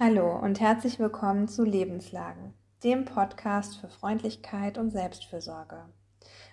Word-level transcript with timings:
Hallo 0.00 0.38
und 0.38 0.60
herzlich 0.60 1.00
willkommen 1.00 1.48
zu 1.48 1.64
Lebenslagen, 1.64 2.54
dem 2.84 3.04
Podcast 3.04 3.78
für 3.78 3.88
Freundlichkeit 3.88 4.78
und 4.78 4.92
Selbstfürsorge. 4.92 5.86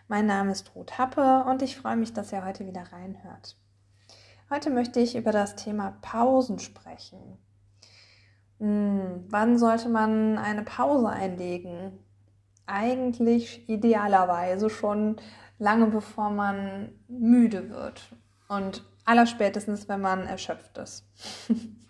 Mein 0.08 0.25
Name 0.25 0.51
ist 0.51 0.74
Ruth 0.74 0.98
Happe 0.98 1.45
und 1.47 1.61
ich 1.61 1.77
freue 1.77 1.95
mich, 1.95 2.11
dass 2.11 2.31
ihr 2.31 2.43
heute 2.43 2.66
wieder 2.66 2.92
reinhört. 2.92 3.55
Heute 4.50 4.71
möchte 4.71 5.00
ich 5.00 5.16
über 5.16 5.31
das 5.31 5.55
Thema 5.55 5.95
Pausen 6.01 6.58
sprechen. 6.58 7.37
Hm, 8.58 9.26
wann 9.30 9.59
sollte 9.59 9.89
man 9.89 10.39
eine 10.39 10.64
Pause 10.64 11.09
einlegen? 11.09 12.00
Eigentlich 12.66 13.70
idealerweise 13.70 14.71
schon 14.71 15.18
lange 15.59 15.86
bevor 15.86 16.32
man 16.32 16.96
müde 17.07 17.70
wird 17.70 18.12
und 18.48 18.84
allerspätestens, 19.05 19.88
wenn 19.88 20.02
man 20.02 20.25
erschöpft 20.25 20.80
ist. 20.80 21.05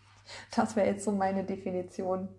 Das 0.55 0.75
wäre 0.75 0.87
jetzt 0.87 1.03
so 1.03 1.11
meine 1.11 1.43
Definition. 1.43 2.29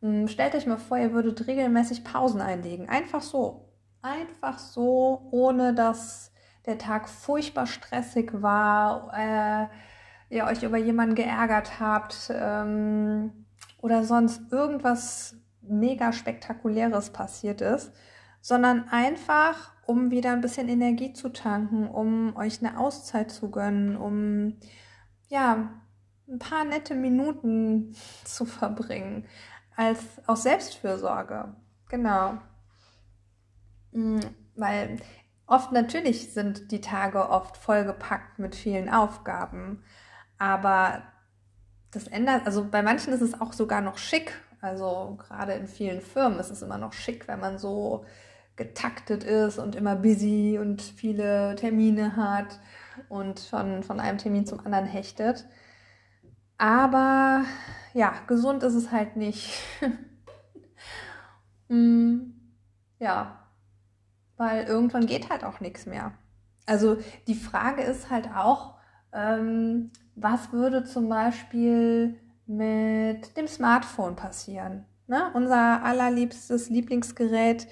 Hm, 0.00 0.28
stellt 0.28 0.54
euch 0.54 0.66
mal 0.66 0.78
vor, 0.78 0.98
ihr 0.98 1.12
würdet 1.12 1.46
regelmäßig 1.46 2.04
Pausen 2.04 2.40
einlegen. 2.40 2.88
Einfach 2.88 3.22
so. 3.22 3.68
Einfach 4.02 4.58
so, 4.58 5.28
ohne 5.30 5.74
dass 5.74 6.32
der 6.66 6.78
Tag 6.78 7.08
furchtbar 7.08 7.66
stressig 7.66 8.30
war, 8.34 9.12
äh, 9.16 10.34
ihr 10.34 10.44
euch 10.44 10.62
über 10.62 10.78
jemanden 10.78 11.14
geärgert 11.14 11.78
habt 11.78 12.30
ähm, 12.34 13.46
oder 13.80 14.04
sonst 14.04 14.50
irgendwas 14.50 15.36
mega 15.60 16.12
spektakuläres 16.12 17.10
passiert 17.10 17.60
ist, 17.60 17.92
sondern 18.40 18.88
einfach, 18.88 19.72
um 19.86 20.10
wieder 20.10 20.32
ein 20.32 20.40
bisschen 20.40 20.68
Energie 20.68 21.12
zu 21.12 21.28
tanken, 21.28 21.88
um 21.88 22.34
euch 22.36 22.60
eine 22.60 22.78
Auszeit 22.78 23.30
zu 23.30 23.50
gönnen, 23.50 23.96
um 23.96 24.56
ja, 25.28 25.70
ein 26.32 26.38
paar 26.38 26.64
nette 26.64 26.94
Minuten 26.94 27.94
zu 28.24 28.46
verbringen, 28.46 29.26
als 29.76 30.00
aus 30.26 30.42
Selbstfürsorge. 30.42 31.54
Genau. 31.88 32.38
Mm, 33.92 34.20
weil 34.56 34.96
oft 35.46 35.72
natürlich 35.72 36.32
sind 36.32 36.72
die 36.72 36.80
Tage 36.80 37.28
oft 37.28 37.56
vollgepackt 37.56 38.38
mit 38.38 38.54
vielen 38.54 38.88
Aufgaben, 38.88 39.84
aber 40.38 41.02
das 41.90 42.08
ändert, 42.08 42.46
also 42.46 42.66
bei 42.68 42.82
manchen 42.82 43.12
ist 43.12 43.20
es 43.20 43.38
auch 43.38 43.52
sogar 43.52 43.82
noch 43.82 43.98
schick. 43.98 44.32
Also 44.62 45.18
gerade 45.18 45.52
in 45.52 45.66
vielen 45.66 46.00
Firmen 46.00 46.38
ist 46.38 46.50
es 46.50 46.62
immer 46.62 46.78
noch 46.78 46.94
schick, 46.94 47.28
wenn 47.28 47.40
man 47.40 47.58
so 47.58 48.06
getaktet 48.56 49.24
ist 49.24 49.58
und 49.58 49.74
immer 49.74 49.96
busy 49.96 50.58
und 50.60 50.80
viele 50.80 51.54
Termine 51.56 52.16
hat 52.16 52.60
und 53.08 53.40
von, 53.40 53.82
von 53.82 54.00
einem 54.00 54.18
Termin 54.18 54.46
zum 54.46 54.60
anderen 54.60 54.86
hechtet. 54.86 55.46
Aber 56.62 57.44
ja, 57.92 58.14
gesund 58.28 58.62
ist 58.62 58.74
es 58.74 58.92
halt 58.92 59.16
nicht. 59.16 59.50
mm, 61.68 62.20
ja, 63.00 63.48
weil 64.36 64.66
irgendwann 64.66 65.06
geht 65.06 65.28
halt 65.28 65.42
auch 65.42 65.58
nichts 65.58 65.86
mehr. 65.86 66.12
Also 66.64 66.98
die 67.26 67.34
Frage 67.34 67.82
ist 67.82 68.10
halt 68.10 68.28
auch, 68.32 68.76
ähm, 69.12 69.90
was 70.14 70.52
würde 70.52 70.84
zum 70.84 71.08
Beispiel 71.08 72.20
mit 72.46 73.36
dem 73.36 73.48
Smartphone 73.48 74.14
passieren? 74.14 74.84
Ne? 75.08 75.32
Unser 75.34 75.82
allerliebstes 75.82 76.70
Lieblingsgerät, 76.70 77.66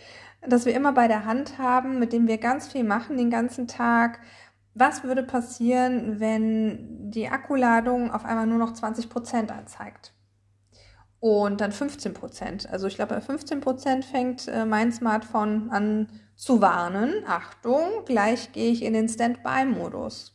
das 0.45 0.67
wir 0.67 0.75
immer 0.75 0.93
bei 0.93 1.07
der 1.07 1.27
Hand 1.27 1.59
haben, 1.59 2.01
mit 2.01 2.13
dem 2.13 2.27
wir 2.27 2.39
ganz 2.39 2.67
viel 2.67 2.83
machen 2.83 3.17
den 3.17 3.31
ganzen 3.31 3.69
Tag, 3.69 4.19
was 4.75 5.05
würde 5.05 5.23
passieren, 5.23 6.21
wenn 6.21 7.11
die 7.11 7.29
Akkuladung 7.29 8.11
auf 8.13 8.25
einmal 8.25 8.47
nur 8.47 8.59
noch 8.59 8.73
20 8.73 9.09
Prozent 9.09 9.51
anzeigt? 9.51 10.13
Und 11.19 11.61
dann 11.61 11.73
15 11.73 12.15
Prozent. 12.15 12.71
Also 12.71 12.87
ich 12.87 12.95
glaube, 12.95 13.15
bei 13.15 13.21
15 13.21 13.61
Prozent 13.61 14.05
fängt 14.07 14.49
äh, 14.49 14.65
mein 14.65 14.91
Smartphone 14.91 15.71
an 15.71 16.09
zu 16.35 16.63
warnen. 16.63 17.13
Achtung, 17.27 18.05
gleich 18.07 18.53
gehe 18.53 18.73
ich 18.73 18.83
in 18.83 18.95
den 18.95 19.09
Standby-Modus. 19.09 20.35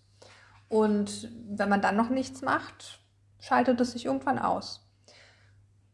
Und 0.69 1.31
wenn 1.49 1.69
man 1.69 1.81
dann 1.81 1.95
noch 1.95 2.09
nichts 2.09 2.41
macht, 2.41 2.99
schaltet 3.39 3.81
es 3.81 3.93
sich 3.93 4.05
irgendwann 4.05 4.37
aus. 4.37 4.87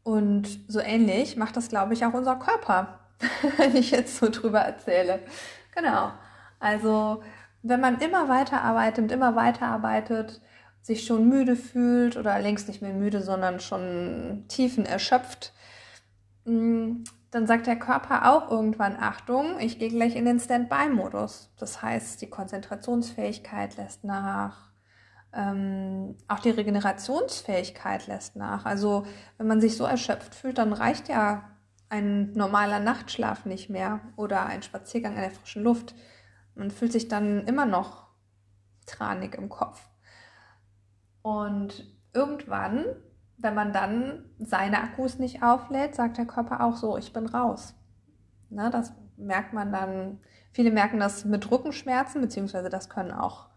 Und 0.03 0.59
so 0.67 0.79
ähnlich 0.79 1.37
macht 1.37 1.55
das, 1.55 1.69
glaube 1.69 1.93
ich, 1.93 2.05
auch 2.05 2.13
unser 2.13 2.35
Körper, 2.35 2.99
wenn 3.57 3.75
ich 3.75 3.91
jetzt 3.91 4.17
so 4.17 4.29
drüber 4.29 4.59
erzähle. 4.59 5.19
Genau. 5.73 6.11
Also 6.59 7.23
wenn 7.63 7.79
man 7.79 7.99
immer 7.99 8.29
weiterarbeitet 8.29 9.03
und 9.03 9.11
immer 9.11 9.35
weiterarbeitet, 9.35 10.41
sich 10.81 11.05
schon 11.05 11.29
müde 11.29 11.55
fühlt 11.55 12.17
oder 12.17 12.39
längst 12.39 12.67
nicht 12.67 12.81
mehr 12.81 12.94
müde, 12.94 13.22
sondern 13.22 13.59
schon 13.59 14.45
tiefen 14.47 14.85
erschöpft, 14.85 15.53
mm, 16.45 17.03
dann 17.31 17.47
sagt 17.47 17.67
der 17.67 17.77
Körper 17.77 18.29
auch 18.29 18.51
irgendwann, 18.51 18.97
Achtung, 18.99 19.57
ich 19.59 19.79
gehe 19.79 19.89
gleich 19.89 20.16
in 20.16 20.25
den 20.25 20.39
Standby-Modus. 20.39 21.53
Das 21.57 21.81
heißt, 21.81 22.22
die 22.22 22.29
Konzentrationsfähigkeit 22.29 23.78
lässt 23.78 24.03
nach, 24.03 24.72
ähm, 25.33 26.17
auch 26.28 26.39
die 26.39 26.49
Regenerationsfähigkeit 26.49 28.07
lässt 28.07 28.35
nach. 28.35 28.66
Also 28.66 29.05
wenn 29.38 29.47
man 29.47 29.61
sich 29.61 29.78
so 29.78 29.85
erschöpft 29.85 30.35
fühlt, 30.35 30.57
dann 30.57 30.73
reicht 30.73 31.07
ja 31.07 31.43
ein 31.88 32.33
normaler 32.33 32.79
Nachtschlaf 32.79 33.45
nicht 33.45 33.69
mehr 33.69 34.01
oder 34.17 34.45
ein 34.45 34.63
Spaziergang 34.63 35.16
in 35.16 35.22
der 35.22 35.31
frischen 35.31 35.63
Luft. 35.63 35.95
Man 36.56 36.72
fühlt 36.72 36.91
sich 36.91 37.07
dann 37.07 37.45
immer 37.47 37.66
noch 37.66 38.07
tranig 38.85 39.35
im 39.35 39.50
Kopf. 39.50 39.89
Und 41.22 41.85
irgendwann, 42.13 42.85
wenn 43.38 43.56
man 43.56 43.73
dann 43.73 44.25
seine 44.39 44.81
Akkus 44.81 45.19
nicht 45.19 45.44
auflädt, 45.44 45.95
sagt 45.95 46.17
der 46.17 46.25
Körper 46.25 46.61
auch 46.63 46.75
so, 46.75 46.97
ich 46.97 47.13
bin 47.13 47.25
raus. 47.25 47.75
Na, 48.50 48.69
das 48.69 48.94
merkt 49.17 49.53
man 49.53 49.72
dann, 49.72 50.19
viele 50.51 50.72
merken 50.72 51.00
das 51.00 51.25
mit 51.25 51.50
Rückenschmerzen, 51.50 52.22
beziehungsweise 52.22 52.69
das 52.69 52.90
können 52.90 53.11
auch 53.11 53.50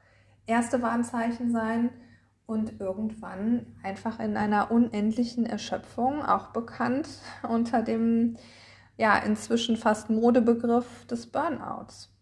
erste 0.46 0.82
Warnzeichen 0.82 1.50
sein 1.50 1.90
und 2.46 2.80
irgendwann 2.80 3.66
einfach 3.82 4.20
in 4.20 4.36
einer 4.36 4.70
unendlichen 4.70 5.46
Erschöpfung, 5.46 6.22
auch 6.22 6.48
bekannt 6.48 7.08
unter 7.48 7.82
dem 7.82 8.36
ja 8.96 9.16
inzwischen 9.18 9.76
fast 9.76 10.10
Modebegriff 10.10 11.06
des 11.06 11.26
Burnouts. 11.26 12.13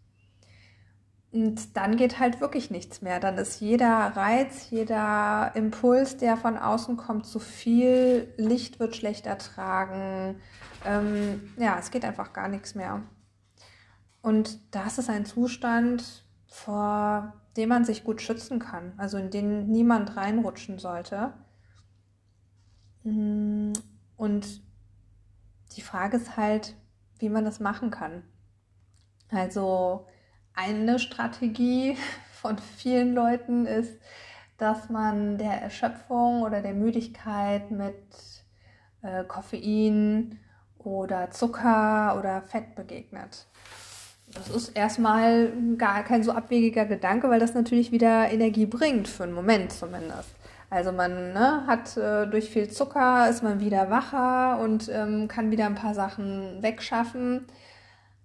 Und 1.32 1.78
dann 1.78 1.97
geht 1.97 2.19
halt 2.19 2.43
wirklich 2.43 2.70
nichts 2.70 3.00
mehr. 3.00 3.19
Dann 3.19 3.38
ist 3.38 3.60
jeder 3.60 4.15
Reiz, 4.15 4.69
jeder 4.69 5.53
Impuls, 5.54 6.19
der 6.19 6.37
von 6.37 6.59
außen 6.59 6.98
kommt, 6.98 7.26
zu 7.26 7.38
viel. 7.38 8.32
Licht 8.37 8.78
wird 8.78 8.94
schlecht 8.94 9.26
ertragen. 9.26 10.37
Ähm, 10.84 11.54
ja, 11.56 11.78
es 11.78 11.91
geht 11.91 12.04
einfach 12.04 12.34
gar 12.34 12.48
nichts 12.48 12.75
mehr. 12.75 13.03
Und 14.20 14.59
das 14.75 14.98
ist 14.98 15.09
ein 15.09 15.25
Zustand, 15.25 16.25
vor 16.47 17.32
dem 17.56 17.70
man 17.70 17.84
sich 17.87 18.04
gut 18.04 18.20
schützen 18.20 18.59
kann, 18.59 18.93
also 18.99 19.16
in 19.16 19.31
den 19.31 19.69
niemand 19.70 20.16
reinrutschen 20.16 20.78
sollte. 20.78 21.32
Mm, 23.04 23.72
und 24.16 24.62
die 25.76 25.82
Frage 25.82 26.19
ist 26.19 26.37
halt, 26.37 26.76
wie 27.19 27.31
man 27.31 27.44
das 27.44 27.59
machen 27.59 27.91
kann. 27.91 28.22
Also 29.31 30.06
eine 30.54 30.98
Strategie 30.98 31.96
von 32.32 32.58
vielen 32.58 33.14
Leuten 33.14 33.66
ist, 33.66 33.98
dass 34.58 34.88
man 34.90 35.38
der 35.38 35.60
Erschöpfung 35.60 36.42
oder 36.42 36.62
der 36.62 36.74
Müdigkeit 36.74 37.70
mit 37.70 37.96
äh, 39.02 39.24
Koffein 39.24 40.38
oder 40.78 41.30
Zucker 41.30 42.16
oder 42.18 42.42
Fett 42.42 42.74
begegnet. 42.74 43.46
Das 44.34 44.48
ist 44.48 44.70
erstmal 44.70 45.52
gar 45.76 46.02
kein 46.04 46.22
so 46.22 46.32
abwegiger 46.32 46.86
Gedanke, 46.86 47.28
weil 47.28 47.40
das 47.40 47.54
natürlich 47.54 47.92
wieder 47.92 48.30
Energie 48.30 48.66
bringt, 48.66 49.08
für 49.08 49.24
einen 49.24 49.34
Moment 49.34 49.72
zumindest. 49.72 50.30
Also 50.70 50.90
man 50.90 51.34
ne, 51.34 51.66
hat 51.66 51.96
äh, 51.98 52.26
durch 52.26 52.48
viel 52.48 52.70
Zucker 52.70 53.28
ist 53.28 53.43
man 53.43 53.60
wieder 53.60 53.90
wacher 53.90 54.58
und 54.60 54.88
ähm, 54.88 55.28
kann 55.28 55.50
wieder 55.50 55.66
ein 55.66 55.75
paar 55.75 55.94
Sachen 55.94 56.62
wegschaffen. 56.62 57.46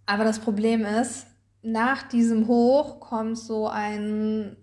Aber 0.06 0.23
das 0.23 0.39
Problem 0.39 0.85
ist, 0.85 1.27
nach 1.68 2.04
diesem 2.04 2.48
Hoch 2.48 3.02
kommt 3.02 3.38
so 3.38 3.68
ein 3.68 4.56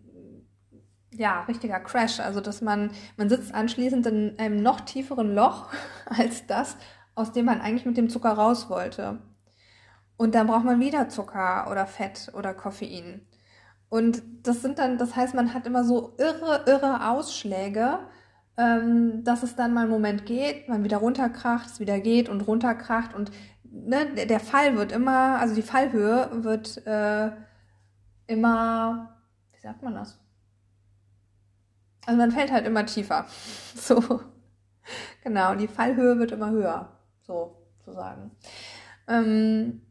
ja, 1.13 1.43
richtiger 1.43 1.79
Crash. 1.81 2.19
Also, 2.19 2.41
dass 2.41 2.63
man, 2.63 2.91
man 3.19 3.29
sitzt 3.29 3.55
anschließend 3.55 4.07
in 4.07 4.39
einem 4.39 4.63
noch 4.63 4.81
tieferen 4.81 5.35
Loch 5.35 5.69
als 6.07 6.47
das, 6.47 6.77
aus 7.15 7.33
dem 7.33 7.45
man 7.45 7.61
eigentlich 7.61 7.85
mit 7.85 7.99
dem 7.99 8.09
Zucker 8.09 8.33
raus 8.33 8.71
wollte. 8.71 9.19
Und 10.17 10.35
dann 10.35 10.47
braucht 10.47 10.65
man 10.65 10.81
wieder 10.81 11.11
Zucker 11.11 11.69
oder 11.71 11.87
Fett 11.87 12.33
oder 12.35 12.55
Koffein. 12.55 13.27
Und 13.91 14.23
das 14.43 14.63
sind 14.63 14.79
dann, 14.79 14.97
das 14.97 15.15
heißt, 15.15 15.35
man 15.35 15.53
hat 15.53 15.67
immer 15.67 15.85
so 15.85 16.15
irre, 16.17 16.65
irre 16.67 17.11
Ausschläge, 17.11 17.99
ähm, 18.57 19.25
dass 19.25 19.43
es 19.43 19.57
dann 19.57 19.75
mal 19.75 19.83
einen 19.83 19.91
Moment 19.91 20.25
geht, 20.25 20.69
man 20.69 20.85
wieder 20.85 20.99
runterkracht, 20.99 21.67
es 21.67 21.81
wieder 21.81 22.01
geht 22.01 22.31
und 22.31 22.41
runterkracht 22.41 23.15
und 23.15 23.31
ne, 23.75 24.27
der 24.27 24.41
Fall 24.41 24.77
wird 24.77 24.93
immer, 24.93 25.39
also 25.39 25.55
die 25.55 25.63
Fallhöhe 25.63 26.31
wird 26.45 26.87
äh, 26.87 27.31
immer, 28.27 29.17
wie 29.53 29.61
sagt 29.61 29.83
man 29.83 29.95
das? 29.95 30.19
Also 32.07 32.19
man 32.19 32.33
fällt 32.33 32.53
halt 32.53 32.67
immer 32.67 32.87
tiefer. 32.87 33.27
So. 33.77 34.21
genau, 35.25 35.55
die 35.57 35.67
Fallhöhe 35.67 36.19
wird 36.19 36.33
immer 36.33 36.51
höher, 36.51 36.93
so 37.23 37.57
zu 37.85 37.93
sagen. 37.93 38.31
Ähm, 39.09 39.83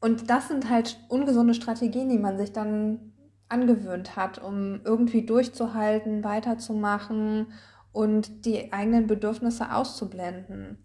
und 0.00 0.28
das 0.28 0.48
sind 0.48 0.68
halt 0.68 0.98
ungesunde 1.08 1.54
Strategien, 1.54 2.08
die 2.08 2.18
man 2.18 2.36
sich 2.36 2.52
dann 2.52 3.12
angewöhnt 3.48 4.16
hat, 4.16 4.42
um 4.42 4.80
irgendwie 4.84 5.24
durchzuhalten, 5.24 6.24
weiterzumachen 6.24 7.52
und 7.92 8.44
die 8.44 8.72
eigenen 8.72 9.06
Bedürfnisse 9.06 9.72
auszublenden. 9.72 10.84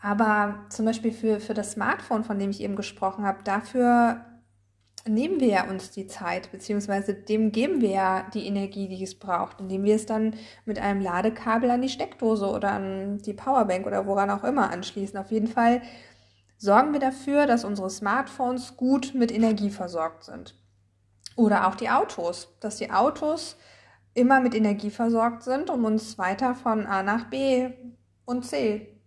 Aber 0.00 0.66
zum 0.68 0.84
Beispiel 0.84 1.12
für, 1.12 1.40
für 1.40 1.54
das 1.54 1.72
Smartphone, 1.72 2.24
von 2.24 2.38
dem 2.38 2.50
ich 2.50 2.60
eben 2.60 2.76
gesprochen 2.76 3.24
habe, 3.24 3.42
dafür 3.42 4.24
nehmen 5.06 5.40
wir 5.40 5.48
ja 5.48 5.68
uns 5.68 5.90
die 5.90 6.06
Zeit, 6.06 6.52
beziehungsweise 6.52 7.14
dem 7.14 7.50
geben 7.50 7.80
wir 7.80 7.90
ja 7.90 8.26
die 8.34 8.46
Energie, 8.46 8.88
die 8.88 9.02
es 9.02 9.18
braucht, 9.18 9.60
indem 9.60 9.84
wir 9.84 9.96
es 9.96 10.06
dann 10.06 10.34
mit 10.64 10.78
einem 10.78 11.00
Ladekabel 11.00 11.70
an 11.70 11.82
die 11.82 11.88
Steckdose 11.88 12.46
oder 12.46 12.72
an 12.72 13.18
die 13.18 13.32
Powerbank 13.32 13.86
oder 13.86 14.06
woran 14.06 14.30
auch 14.30 14.44
immer 14.44 14.70
anschließen. 14.70 15.18
Auf 15.18 15.30
jeden 15.30 15.48
Fall 15.48 15.82
sorgen 16.58 16.92
wir 16.92 17.00
dafür, 17.00 17.46
dass 17.46 17.64
unsere 17.64 17.90
Smartphones 17.90 18.76
gut 18.76 19.14
mit 19.14 19.32
Energie 19.32 19.70
versorgt 19.70 20.24
sind. 20.24 20.54
Oder 21.36 21.68
auch 21.68 21.76
die 21.76 21.88
Autos, 21.88 22.56
dass 22.60 22.76
die 22.76 22.90
Autos 22.90 23.56
immer 24.14 24.40
mit 24.40 24.54
Energie 24.54 24.90
versorgt 24.90 25.44
sind, 25.44 25.70
um 25.70 25.84
uns 25.84 26.18
weiter 26.18 26.54
von 26.54 26.86
A 26.86 27.02
nach 27.02 27.30
B 27.30 27.70
und 28.24 28.44
C 28.44 28.97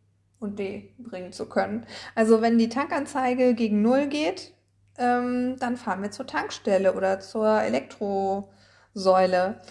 und 0.42 0.60
D 0.60 0.94
bringen 0.98 1.32
zu 1.32 1.48
können. 1.48 1.86
Also 2.16 2.42
wenn 2.42 2.58
die 2.58 2.68
Tankanzeige 2.68 3.54
gegen 3.54 3.82
Null 3.82 4.08
geht, 4.08 4.54
ähm, 4.98 5.56
dann 5.60 5.78
fahren 5.78 6.02
wir 6.02 6.12
zur 6.12 6.28
Tankstelle 6.28 6.94
oder 6.94 7.22
zur 7.22 7.62
Elektrosäule. 7.62 9.62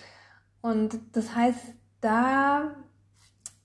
Und 0.62 0.98
das 1.12 1.34
heißt, 1.34 1.60
da 2.00 2.76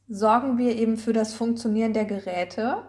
sorgen 0.08 0.58
wir 0.58 0.76
eben 0.76 0.98
für 0.98 1.14
das 1.14 1.34
Funktionieren 1.34 1.94
der 1.94 2.06
Geräte, 2.06 2.84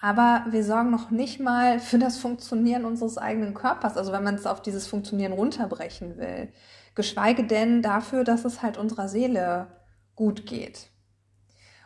aber 0.00 0.44
wir 0.50 0.64
sorgen 0.64 0.90
noch 0.90 1.10
nicht 1.10 1.40
mal 1.40 1.80
für 1.80 1.98
das 1.98 2.18
Funktionieren 2.18 2.84
unseres 2.84 3.16
eigenen 3.16 3.54
Körpers, 3.54 3.96
also 3.96 4.12
wenn 4.12 4.24
man 4.24 4.34
es 4.34 4.46
auf 4.46 4.60
dieses 4.60 4.86
Funktionieren 4.86 5.32
runterbrechen 5.32 6.18
will. 6.18 6.52
Geschweige 6.94 7.44
denn 7.44 7.82
dafür, 7.82 8.24
dass 8.24 8.44
es 8.44 8.62
halt 8.62 8.76
unserer 8.76 9.08
Seele 9.08 9.68
gut 10.14 10.46
geht. 10.46 10.90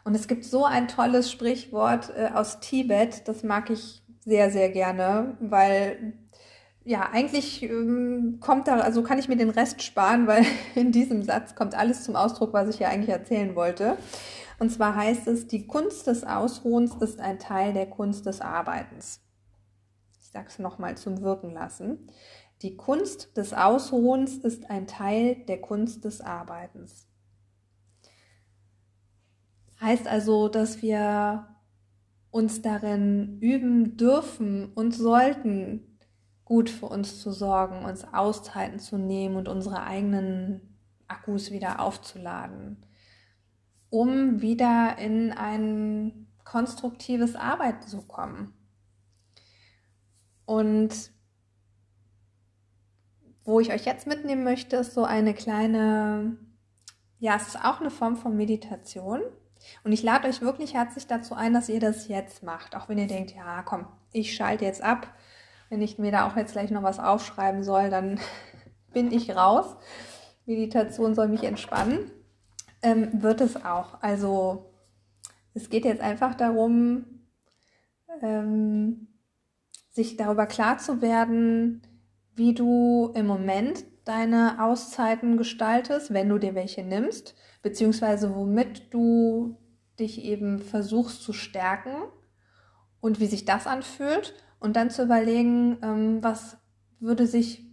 Und 0.05 0.15
es 0.15 0.29
gibt 0.29 0.45
so 0.45 0.65
ein 0.65 0.89
tolles 0.89 1.31
Sprichwort 1.31 2.13
äh, 2.17 2.31
aus 2.35 2.61
Tibet, 2.61 3.29
das 3.29 3.43
mag 3.43 3.71
ich 3.71 4.03
sehr, 4.21 4.51
sehr 4.51 4.71
gerne, 4.71 5.37
weil 5.41 6.15
ja, 6.85 7.11
eigentlich 7.13 7.63
ähm, 7.63 8.39
kommt 8.41 8.67
da, 8.67 8.79
also 8.81 9.03
kann 9.03 9.19
ich 9.19 9.29
mir 9.29 9.37
den 9.37 9.51
Rest 9.51 9.83
sparen, 9.83 10.27
weil 10.29 10.45
in 10.75 10.93
diesem 10.93 11.23
Satz 11.23 11.55
kommt 11.55 11.75
alles 11.75 12.05
zum 12.05 12.17
Ausdruck, 12.17 12.53
was 12.53 12.69
ich 12.69 12.79
ja 12.79 12.89
eigentlich 12.89 13.11
erzählen 13.15 13.55
wollte. 13.55 13.99
Und 14.59 14.71
zwar 14.71 14.97
heißt 14.97 15.29
es, 15.29 15.47
die 15.47 15.67
Kunst 15.67 16.07
des 16.07 16.25
Ausruhens 16.25 16.95
ist 17.01 17.21
ein 17.21 17.39
Teil 17.39 17.73
der 17.73 17.87
Kunst 17.87 18.27
des 18.27 18.41
Arbeitens. 18.41 19.21
Ich 20.21 20.31
sage 20.31 20.47
es 20.49 20.59
nochmal 20.59 20.97
zum 20.97 21.21
Wirken 21.23 21.53
lassen. 21.53 22.09
Die 22.63 22.77
Kunst 22.77 23.37
des 23.37 23.55
Ausruhens 23.55 24.39
ist 24.39 24.69
ein 24.69 24.87
Teil 24.87 25.37
der 25.47 25.61
Kunst 25.61 26.05
des 26.05 26.21
Arbeitens. 26.21 27.08
Heißt 29.81 30.09
also, 30.09 30.49
dass 30.49 30.83
wir 30.83 31.49
uns 32.31 32.63
darin 32.63 33.39
üben 33.41 33.97
dürfen 33.97 34.73
und 34.75 34.93
sollten, 34.93 35.99
gut 36.45 36.71
für 36.71 36.87
uns 36.87 37.21
zu 37.21 37.31
sorgen, 37.31 37.85
uns 37.85 38.05
Auszeiten 38.13 38.79
zu 38.79 38.97
nehmen 38.97 39.37
und 39.37 39.49
unsere 39.49 39.83
eigenen 39.83 40.79
Akkus 41.07 41.51
wieder 41.51 41.81
aufzuladen, 41.81 42.85
um 43.91 44.41
wieder 44.41 44.97
in 44.99 45.33
ein 45.33 46.27
konstruktives 46.45 47.37
Arbeiten 47.37 47.87
zu 47.87 48.03
kommen. 48.03 48.55
Und 50.47 51.13
wo 53.45 53.61
ich 53.61 53.73
euch 53.73 53.85
jetzt 53.85 54.07
mitnehmen 54.07 54.45
möchte, 54.45 54.77
ist 54.77 54.95
so 54.95 55.05
eine 55.05 55.35
kleine, 55.35 56.39
ja, 57.19 57.37
es 57.37 57.49
ist 57.49 57.63
auch 57.63 57.81
eine 57.81 57.91
Form 57.91 58.17
von 58.17 58.37
Meditation. 58.37 59.21
Und 59.85 59.93
ich 59.93 60.03
lade 60.03 60.29
euch 60.29 60.41
wirklich 60.41 60.75
herzlich 60.75 61.07
dazu 61.07 61.35
ein, 61.35 61.55
dass 61.55 61.69
ihr 61.69 61.81
das 61.81 62.09
jetzt 62.09 62.43
macht. 62.43 62.77
Auch 62.77 62.89
wenn 62.89 62.99
ihr 62.99 63.07
denkt, 63.07 63.35
ja, 63.35 63.63
komm, 63.63 63.87
ich 64.13 64.35
schalte 64.35 64.65
jetzt 64.65 64.83
ab. 64.83 65.15
Wenn 65.69 65.83
ich 65.83 65.99
mir 65.99 66.13
da 66.13 66.27
auch 66.27 66.37
jetzt 66.37 66.53
gleich 66.53 66.71
noch 66.71 66.83
was 66.83 66.99
aufschreiben 66.99 67.63
soll, 67.63 67.91
dann 67.91 68.21
bin 68.93 69.13
ich 69.13 69.35
raus. 69.35 69.77
Meditation 70.47 71.15
soll 71.15 71.29
mich 71.29 71.45
entspannen. 71.45 72.11
Ähm, 72.83 73.23
wird 73.23 73.41
es 73.41 73.65
auch. 73.65 74.01
Also 74.03 74.73
es 75.55 75.69
geht 75.69 75.85
jetzt 75.85 76.01
einfach 76.01 76.35
darum, 76.35 77.05
ähm, 78.23 79.09
sich 79.91 80.17
darüber 80.17 80.47
klar 80.47 80.79
zu 80.79 81.03
werden, 81.03 81.83
wie 82.35 82.55
du 82.55 83.13
im 83.15 83.27
Moment 83.27 83.85
deine 84.09 84.65
Auszeiten 84.65 85.37
gestaltest, 85.37 86.13
wenn 86.13 86.29
du 86.29 86.39
dir 86.39 86.55
welche 86.55 86.83
nimmst 86.83 87.35
beziehungsweise 87.63 88.35
womit 88.35 88.93
du 88.93 89.59
dich 89.99 90.25
eben 90.25 90.61
versuchst 90.61 91.23
zu 91.23 91.33
stärken 91.33 91.95
und 93.01 93.21
wie 93.21 93.27
sich 93.27 93.45
das 93.45 93.67
anfühlt 93.67 94.35
und 94.61 94.77
dann 94.77 94.91
zu 94.91 95.03
überlegen, 95.03 95.79
ähm, 95.83 96.23
was 96.23 96.57
würde 97.01 97.27
sich 97.27 97.67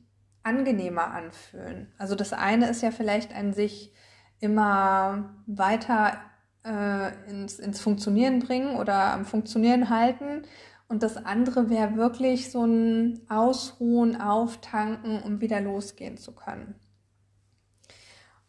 angenehmer 0.43 1.11
anfühlen. 1.11 1.93
Also 1.97 2.15
das 2.15 2.33
eine 2.33 2.69
ist 2.69 2.81
ja 2.81 2.91
vielleicht 2.91 3.33
ein 3.33 3.53
sich 3.53 3.93
immer 4.39 5.33
weiter 5.47 6.19
äh, 6.63 7.29
ins, 7.29 7.57
ins 7.59 7.79
Funktionieren 7.79 8.39
bringen 8.39 8.75
oder 8.75 9.13
am 9.13 9.25
Funktionieren 9.25 9.89
halten. 9.89 10.43
Und 10.87 11.01
das 11.01 11.17
andere 11.17 11.69
wäre 11.69 11.95
wirklich 11.95 12.51
so 12.51 12.63
ein 12.63 13.21
Ausruhen, 13.27 14.21
Auftanken, 14.21 15.21
um 15.23 15.41
wieder 15.41 15.59
losgehen 15.61 16.17
zu 16.17 16.33
können. 16.33 16.75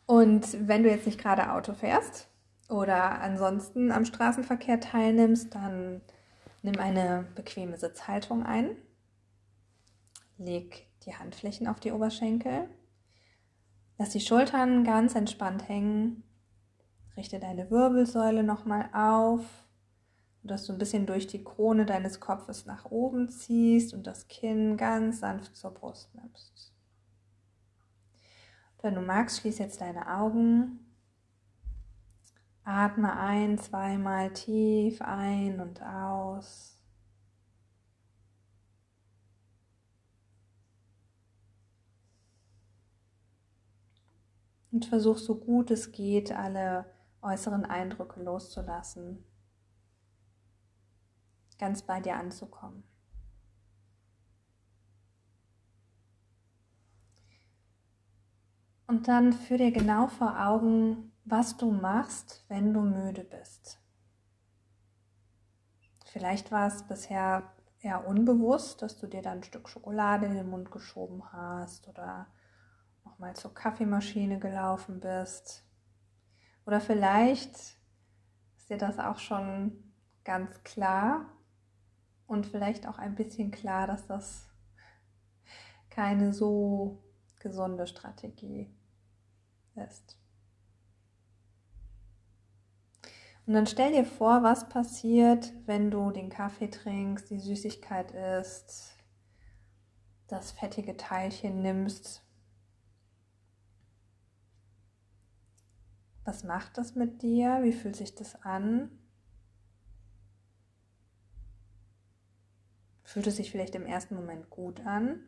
Und 0.05 0.69
wenn 0.69 0.83
du 0.83 0.91
jetzt 0.91 1.07
nicht 1.07 1.21
gerade 1.21 1.53
Auto 1.53 1.75
fährst 1.75 2.29
oder 2.69 3.21
ansonsten 3.21 3.91
am 3.91 4.05
Straßenverkehr 4.05 4.81
teilnimmst, 4.81 5.55
dann 5.55 6.03
nimm 6.63 6.79
eine 6.79 7.27
bequeme 7.35 7.79
Sitzhaltung 7.79 8.45
ein. 8.45 8.77
Leg 10.39 10.87
die 11.05 11.15
Handflächen 11.15 11.67
auf 11.67 11.81
die 11.81 11.93
Oberschenkel. 11.93 12.69
Lass 13.99 14.11
die 14.11 14.21
Schultern 14.21 14.85
ganz 14.85 15.15
entspannt 15.15 15.69
hängen. 15.69 16.23
Richte 17.17 17.41
deine 17.41 17.71
Wirbelsäule 17.71 18.43
nochmal 18.43 18.91
auf, 18.93 19.43
sodass 20.47 20.65
du 20.65 20.73
ein 20.73 20.79
bisschen 20.79 21.07
durch 21.07 21.27
die 21.27 21.43
Krone 21.43 21.87
deines 21.87 22.21
Kopfes 22.21 22.67
nach 22.67 22.85
oben 22.85 23.29
ziehst 23.29 23.93
und 23.93 24.07
das 24.07 24.29
Kinn 24.29 24.77
ganz 24.77 25.19
sanft 25.19 25.57
zur 25.57 25.73
Brust 25.73 26.15
nimmst. 26.15 26.73
Wenn 28.81 28.95
du 28.95 29.01
magst, 29.01 29.41
schließ 29.41 29.59
jetzt 29.59 29.81
deine 29.81 30.09
Augen. 30.09 30.79
Atme 32.63 33.17
ein, 33.17 33.59
zweimal 33.59 34.33
tief 34.35 35.03
ein 35.03 35.59
und 35.59 35.83
aus. 35.83 36.81
Und 44.71 44.85
versuch 44.85 45.19
so 45.19 45.35
gut 45.41 45.73
es 45.73 45.91
geht, 45.91 46.31
alle 46.31 46.87
äußeren 47.21 47.65
Eindrücke 47.65 48.23
loszulassen, 48.23 49.25
ganz 51.59 51.83
bei 51.83 52.01
dir 52.01 52.17
anzukommen. 52.17 52.85
Und 58.87 59.09
dann 59.09 59.33
führ 59.33 59.59
dir 59.59 59.73
genau 59.73 60.07
vor 60.07 60.47
Augen, 60.47 61.13
was 61.25 61.57
du 61.57 61.73
machst, 61.73 62.45
wenn 62.49 62.73
du 62.73 62.83
müde 62.83 63.25
bist. 63.25 63.81
Vielleicht 66.05 66.53
war 66.53 66.69
es 66.69 66.85
bisher 66.85 67.53
eher 67.81 68.07
unbewusst, 68.07 68.83
dass 68.83 68.97
du 68.97 69.07
dir 69.07 69.23
dann 69.23 69.39
ein 69.39 69.45
Stück 69.45 69.69
Schokolade 69.69 70.27
in 70.27 70.35
den 70.35 70.49
Mund 70.49 70.71
geschoben 70.71 71.33
hast 71.33 71.89
oder 71.89 72.29
nochmal 73.05 73.35
zur 73.35 73.53
Kaffeemaschine 73.55 74.39
gelaufen 74.39 75.01
bist. 75.01 75.65
Oder 76.65 76.81
vielleicht 76.81 77.55
ist 78.57 78.71
dir 78.71 78.79
das 78.79 78.99
auch 78.99 79.19
schon 79.19 79.93
ganz 80.25 80.63
klar 80.63 81.36
und 82.27 82.47
vielleicht 82.47 82.87
auch 82.87 82.99
ein 82.99 83.15
bisschen 83.15 83.51
klar, 83.51 83.87
dass 83.87 84.07
das 84.07 84.49
keine 85.91 86.33
so 86.33 87.03
gesunde 87.39 87.87
Strategie 87.87 88.71
ist. 89.77 90.19
Und 93.47 93.55
dann 93.55 93.67
stell 93.67 93.93
dir 93.93 94.05
vor, 94.05 94.43
was 94.43 94.69
passiert, 94.69 95.53
wenn 95.67 95.91
du 95.91 96.11
den 96.11 96.31
Kaffee 96.31 96.69
trinkst, 96.69 97.31
die 97.31 97.39
Süßigkeit 97.39 98.11
isst, 98.11 98.97
das 100.27 100.51
fettige 100.51 100.97
Teilchen 100.97 101.63
nimmst. 101.63 102.25
Was 106.25 106.43
macht 106.43 106.77
das 106.77 106.97
mit 106.97 107.23
dir? 107.23 107.61
Wie 107.63 107.73
fühlt 107.73 107.95
sich 107.95 108.17
das 108.17 108.43
an? 108.43 108.91
Fühlt 113.17 113.29
es 113.29 113.37
sich 113.37 113.51
vielleicht 113.51 113.75
im 113.75 113.87
ersten 113.87 114.15
Moment 114.15 114.51
gut 114.51 114.85
an 114.85 115.21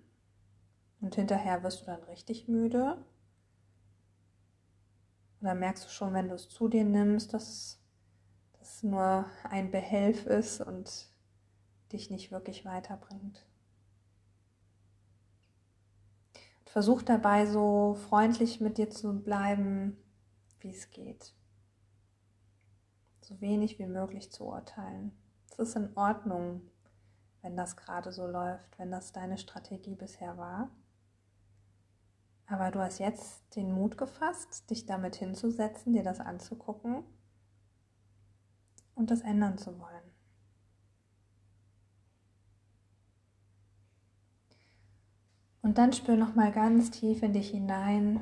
und 1.01 1.15
hinterher 1.15 1.63
wirst 1.63 1.81
du 1.81 1.87
dann 1.87 2.03
richtig 2.03 2.47
müde? 2.47 3.03
Oder 5.41 5.55
merkst 5.55 5.87
du 5.87 5.89
schon, 5.89 6.13
wenn 6.13 6.29
du 6.29 6.35
es 6.35 6.51
zu 6.51 6.69
dir 6.69 6.85
nimmst, 6.85 7.33
dass 7.33 7.81
das 8.59 8.83
nur 8.83 9.25
ein 9.43 9.71
Behelf 9.71 10.27
ist 10.27 10.61
und 10.61 11.09
dich 11.91 12.11
nicht 12.11 12.31
wirklich 12.31 12.67
weiterbringt? 12.67 13.47
Versuch 16.67 17.01
dabei 17.01 17.47
so 17.47 17.95
freundlich 18.11 18.61
mit 18.61 18.77
dir 18.77 18.91
zu 18.91 19.19
bleiben, 19.19 19.97
wie 20.61 20.73
es 20.73 20.91
geht. 20.91 21.33
So 23.23 23.41
wenig 23.41 23.79
wie 23.79 23.87
möglich 23.87 24.31
zu 24.31 24.45
urteilen. 24.45 25.13
Es 25.53 25.59
ist 25.59 25.77
in 25.77 25.97
Ordnung, 25.97 26.61
wenn 27.49 27.57
das 27.57 27.79
gerade 27.79 28.13
so 28.13 28.27
läuft, 28.27 28.79
wenn 28.79 28.91
das 28.91 29.13
deine 29.13 29.39
Strategie 29.39 29.95
bisher 29.95 30.37
war. 30.37 30.69
Aber 32.47 32.71
du 32.71 32.79
hast 32.79 32.99
jetzt 32.99 33.57
den 33.57 33.73
Mut 33.73 33.97
gefasst, 33.97 34.69
dich 34.69 34.85
damit 34.85 35.17
hinzusetzen, 35.17 35.95
dir 35.95 36.03
das 36.03 36.21
anzugucken 36.21 37.05
und 38.95 39.11
das 39.11 39.23
ändern 39.23 39.57
zu 39.57 39.79
wollen. 39.81 40.13
Und 45.63 45.79
dann 45.79 45.95
spür 45.95 46.17
noch 46.17 46.35
mal 46.35 46.53
ganz 46.53 46.91
tief 46.91 47.23
in 47.23 47.33
dich 47.33 47.49
hinein, 47.49 48.21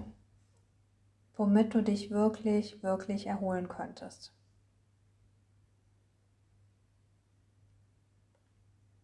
womit 1.35 1.75
du 1.75 1.83
dich 1.83 2.13
wirklich, 2.13 2.81
wirklich 2.85 3.27
erholen 3.27 3.69
könntest. 3.69 4.36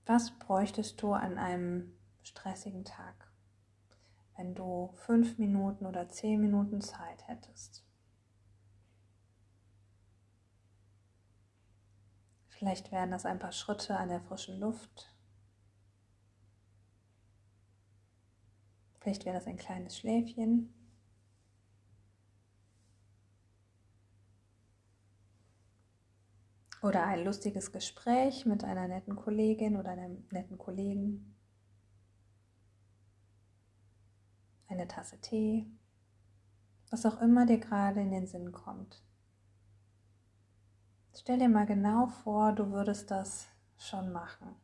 Was 0.06 0.30
bräuchtest 0.38 1.00
du 1.02 1.12
an 1.12 1.38
einem 1.38 1.96
stressigen 2.22 2.84
Tag, 2.84 3.30
wenn 4.36 4.54
du 4.54 4.92
fünf 4.94 5.38
Minuten 5.38 5.86
oder 5.86 6.08
zehn 6.08 6.40
Minuten 6.40 6.80
Zeit 6.80 7.26
hättest? 7.28 7.84
Vielleicht 12.48 12.92
wären 12.92 13.10
das 13.10 13.26
ein 13.26 13.38
paar 13.38 13.52
Schritte 13.52 13.96
an 13.96 14.08
der 14.08 14.20
frischen 14.20 14.60
Luft, 14.60 15.12
Vielleicht 19.02 19.24
wäre 19.24 19.34
das 19.34 19.48
ein 19.48 19.56
kleines 19.56 19.98
Schläfchen. 19.98 20.72
Oder 26.82 27.06
ein 27.06 27.24
lustiges 27.24 27.70
Gespräch 27.70 28.44
mit 28.44 28.64
einer 28.64 28.88
netten 28.88 29.14
Kollegin 29.14 29.76
oder 29.76 29.90
einem 29.90 30.26
netten 30.32 30.58
Kollegen. 30.58 31.36
Eine 34.66 34.88
Tasse 34.88 35.20
Tee. 35.20 35.70
Was 36.90 37.06
auch 37.06 37.20
immer 37.20 37.46
dir 37.46 37.58
gerade 37.58 38.00
in 38.00 38.10
den 38.10 38.26
Sinn 38.26 38.50
kommt. 38.50 39.00
Stell 41.14 41.38
dir 41.38 41.48
mal 41.48 41.66
genau 41.66 42.08
vor, 42.08 42.52
du 42.52 42.72
würdest 42.72 43.12
das 43.12 43.46
schon 43.78 44.10
machen. 44.10 44.56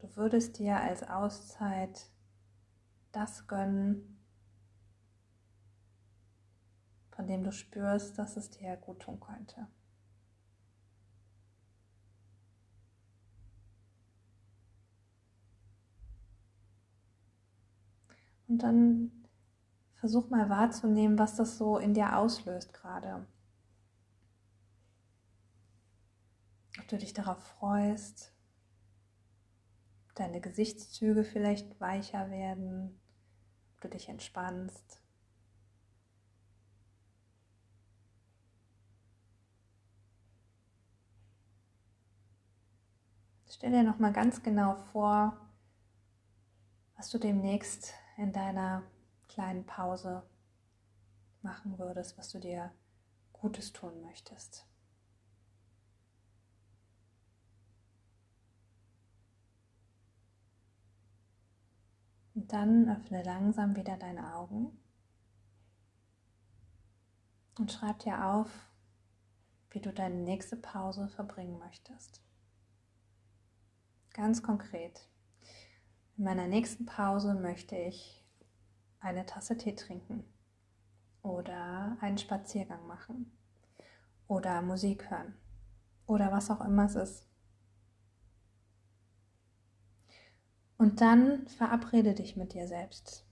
Du 0.00 0.14
würdest 0.14 0.58
dir 0.58 0.76
als 0.76 1.02
Auszeit 1.02 2.10
das 3.12 3.46
gönnen, 3.46 4.20
von 7.12 7.26
dem 7.26 7.44
du 7.44 7.50
spürst, 7.50 8.18
dass 8.18 8.36
es 8.36 8.50
dir 8.50 8.76
gut 8.76 9.00
tun 9.00 9.18
könnte. 9.20 9.66
Und 18.50 18.64
dann 18.64 19.12
versuch 19.94 20.28
mal 20.28 20.50
wahrzunehmen, 20.50 21.20
was 21.20 21.36
das 21.36 21.56
so 21.56 21.78
in 21.78 21.94
dir 21.94 22.18
auslöst 22.18 22.72
gerade. 22.72 23.24
Ob 26.80 26.88
du 26.88 26.98
dich 26.98 27.12
darauf 27.12 27.38
freust, 27.38 28.34
deine 30.16 30.40
Gesichtszüge 30.40 31.22
vielleicht 31.22 31.80
weicher 31.80 32.28
werden, 32.32 33.00
ob 33.74 33.82
du 33.82 33.88
dich 33.88 34.08
entspannst. 34.08 35.00
Stell 43.48 43.70
dir 43.70 43.84
noch 43.84 44.00
mal 44.00 44.12
ganz 44.12 44.42
genau 44.42 44.74
vor, 44.74 45.38
was 46.96 47.10
du 47.10 47.18
demnächst 47.18 47.94
in 48.20 48.34
deiner 48.34 48.82
kleinen 49.28 49.64
Pause 49.64 50.22
machen 51.40 51.78
würdest, 51.78 52.18
was 52.18 52.28
du 52.28 52.38
dir 52.38 52.70
Gutes 53.32 53.72
tun 53.72 54.02
möchtest. 54.02 54.66
Und 62.34 62.52
dann 62.52 62.90
öffne 62.90 63.22
langsam 63.22 63.74
wieder 63.74 63.96
deine 63.96 64.34
Augen 64.34 64.78
und 67.58 67.72
schreib 67.72 68.00
dir 68.00 68.26
auf, 68.26 68.50
wie 69.70 69.80
du 69.80 69.94
deine 69.94 70.16
nächste 70.16 70.56
Pause 70.56 71.08
verbringen 71.08 71.58
möchtest. 71.58 72.20
Ganz 74.12 74.42
konkret. 74.42 75.08
In 76.20 76.26
meiner 76.26 76.48
nächsten 76.48 76.84
Pause 76.84 77.32
möchte 77.32 77.76
ich 77.76 78.22
eine 78.98 79.24
Tasse 79.24 79.56
Tee 79.56 79.74
trinken 79.74 80.22
oder 81.22 81.96
einen 82.02 82.18
Spaziergang 82.18 82.86
machen 82.86 83.32
oder 84.28 84.60
Musik 84.60 85.10
hören 85.10 85.34
oder 86.04 86.30
was 86.30 86.50
auch 86.50 86.60
immer 86.60 86.84
es 86.84 86.94
ist. 86.94 87.26
Und 90.76 91.00
dann 91.00 91.48
verabrede 91.48 92.12
dich 92.12 92.36
mit 92.36 92.52
dir 92.52 92.68
selbst. 92.68 93.24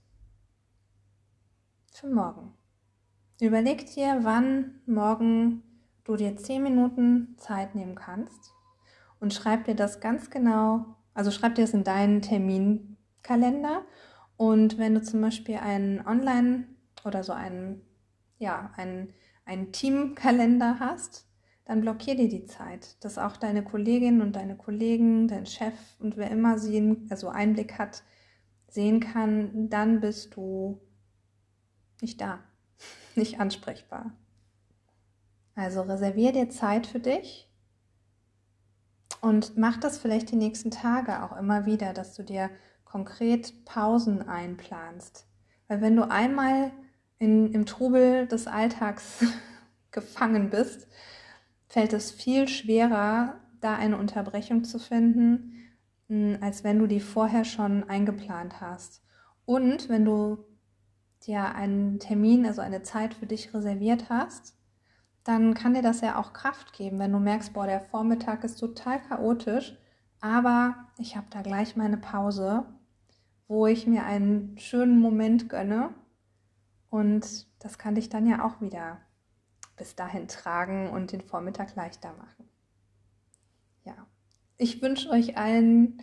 Für 1.93 2.07
morgen. 2.07 2.55
Überleg 3.39 3.85
dir, 3.93 4.21
wann 4.23 4.81
morgen 4.87 5.61
du 6.05 6.15
dir 6.15 6.35
10 6.35 6.63
Minuten 6.63 7.37
Zeit 7.37 7.75
nehmen 7.75 7.93
kannst 7.93 8.51
und 9.19 9.31
schreib 9.31 9.65
dir 9.65 9.75
das 9.75 9.99
ganz 9.99 10.31
genau, 10.31 10.95
also 11.19 11.31
schreib 11.31 11.55
dir 11.55 11.63
das 11.63 11.73
in 11.73 11.83
deinen 11.83 12.21
Terminkalender 12.21 13.83
und 14.37 14.77
wenn 14.77 14.93
du 14.93 15.01
zum 15.01 15.19
Beispiel 15.19 15.57
einen 15.57 15.99
Online- 16.07 16.63
oder 17.03 17.25
so 17.25 17.33
einen, 17.33 17.81
ja, 18.37 18.71
einen, 18.77 19.13
einen 19.43 19.73
Teamkalender 19.73 20.79
hast, 20.79 21.27
dann 21.65 21.81
blockier 21.81 22.15
dir 22.15 22.29
die 22.29 22.45
Zeit, 22.45 23.03
dass 23.03 23.17
auch 23.17 23.35
deine 23.35 23.65
Kolleginnen 23.65 24.21
und 24.21 24.37
deine 24.37 24.55
Kollegen, 24.55 25.27
dein 25.27 25.45
Chef 25.45 25.73
und 25.99 26.15
wer 26.15 26.31
immer 26.31 26.57
sehen, 26.57 27.05
also 27.09 27.27
Einblick 27.27 27.77
hat, 27.77 28.01
sehen 28.69 29.01
kann, 29.01 29.69
dann 29.69 29.99
bist 29.99 30.37
du 30.37 30.79
nicht 31.99 32.21
da, 32.21 32.39
nicht 33.15 33.41
ansprechbar. 33.41 34.13
Also 35.53 35.81
reservier 35.81 36.31
dir 36.31 36.49
Zeit 36.49 36.87
für 36.87 37.01
dich 37.01 37.48
und 39.21 39.57
mach 39.57 39.77
das 39.77 39.97
vielleicht 39.97 40.31
die 40.31 40.35
nächsten 40.35 40.71
Tage 40.71 41.23
auch 41.23 41.37
immer 41.37 41.65
wieder, 41.65 41.93
dass 41.93 42.15
du 42.15 42.23
dir 42.23 42.49
konkret 42.85 43.65
Pausen 43.65 44.27
einplanst. 44.27 45.27
Weil 45.67 45.81
wenn 45.81 45.95
du 45.95 46.09
einmal 46.09 46.71
in, 47.19 47.51
im 47.53 47.65
Trubel 47.65 48.27
des 48.27 48.47
Alltags 48.47 49.25
gefangen 49.91 50.49
bist, 50.49 50.87
fällt 51.67 51.93
es 51.93 52.11
viel 52.11 52.47
schwerer, 52.47 53.39
da 53.61 53.75
eine 53.75 53.97
Unterbrechung 53.97 54.63
zu 54.63 54.79
finden, 54.79 55.53
hm, 56.07 56.37
als 56.41 56.63
wenn 56.63 56.79
du 56.79 56.87
die 56.87 57.01
vorher 57.01 57.45
schon 57.45 57.87
eingeplant 57.89 58.61
hast. 58.61 59.03
Und 59.45 59.89
wenn 59.89 60.05
du 60.05 60.45
dir 61.25 61.53
einen 61.55 61.99
Termin, 61.99 62.45
also 62.45 62.61
eine 62.61 62.81
Zeit 62.81 63.13
für 63.13 63.27
dich 63.27 63.53
reserviert 63.53 64.09
hast, 64.09 64.55
dann 65.23 65.53
kann 65.53 65.73
dir 65.73 65.81
das 65.81 66.01
ja 66.01 66.17
auch 66.17 66.33
Kraft 66.33 66.73
geben, 66.73 66.99
wenn 66.99 67.11
du 67.11 67.19
merkst, 67.19 67.53
boah, 67.53 67.67
der 67.67 67.81
Vormittag 67.81 68.43
ist 68.43 68.55
total 68.55 69.01
chaotisch, 69.01 69.77
aber 70.21 70.75
ich 70.97 71.15
habe 71.15 71.27
da 71.29 71.41
gleich 71.41 71.75
meine 71.75 71.97
Pause, 71.97 72.65
wo 73.47 73.67
ich 73.67 73.87
mir 73.87 74.05
einen 74.05 74.57
schönen 74.57 74.99
Moment 74.99 75.49
gönne 75.49 75.93
und 76.89 77.47
das 77.59 77.77
kann 77.77 77.95
dich 77.95 78.09
dann 78.09 78.25
ja 78.25 78.43
auch 78.43 78.61
wieder 78.61 78.99
bis 79.77 79.95
dahin 79.95 80.27
tragen 80.27 80.89
und 80.89 81.11
den 81.11 81.21
Vormittag 81.21 81.75
leichter 81.75 82.13
machen. 82.13 82.49
Ja, 83.85 83.95
ich 84.57 84.81
wünsche 84.81 85.09
euch 85.09 85.37
allen 85.37 86.01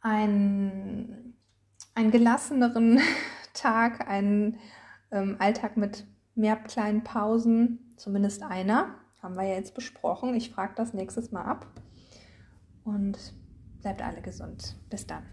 einen, 0.00 1.34
einen 1.94 2.10
gelasseneren 2.10 3.00
Tag, 3.54 4.06
einen 4.08 4.58
ähm, 5.10 5.36
Alltag 5.38 5.76
mit 5.76 6.06
mehr 6.34 6.56
kleinen 6.56 7.02
Pausen, 7.04 7.83
zumindest 7.96 8.42
einer, 8.42 8.94
haben 9.22 9.36
wir 9.36 9.44
ja 9.44 9.54
jetzt 9.54 9.74
besprochen. 9.74 10.34
Ich 10.34 10.50
frage 10.50 10.74
das 10.76 10.92
nächstes 10.92 11.32
Mal 11.32 11.44
ab 11.44 11.66
und 12.84 13.18
bleibt 13.80 14.02
alle 14.02 14.20
gesund. 14.20 14.76
Bis 14.90 15.06
dann. 15.06 15.24